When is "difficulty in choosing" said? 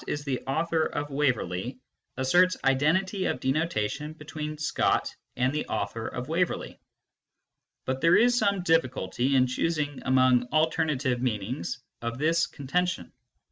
8.63-10.01